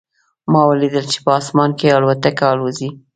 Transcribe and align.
ما 0.51 0.61
ولیدل 0.69 1.05
چې 1.11 1.19
په 1.25 1.31
اسمان 1.39 1.69
کې 1.79 1.95
الوتکه 1.97 2.45
الوزي 2.53 2.89